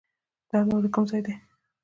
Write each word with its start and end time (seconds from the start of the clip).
درد 0.49 0.65
مو 0.69 0.77
د 0.83 0.85
کوم 0.93 1.03
ځای 1.09 1.21
دی؟ 1.25 1.33